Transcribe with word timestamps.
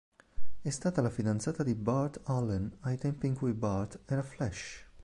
È 0.63 0.69
stata 0.71 0.99
la 1.03 1.11
fidanzata 1.11 1.61
di 1.61 1.75
Bart 1.75 2.21
Allen 2.23 2.75
ai 2.79 2.97
tempi 2.97 3.27
in 3.27 3.35
cui 3.35 3.53
Bart 3.53 3.99
era 4.07 4.23
Flash. 4.23 4.85